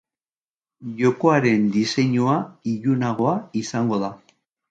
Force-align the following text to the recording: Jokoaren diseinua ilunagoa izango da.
Jokoaren 1.01 1.67
diseinua 1.75 2.39
ilunagoa 2.73 3.35
izango 3.65 4.03
da. 4.07 4.13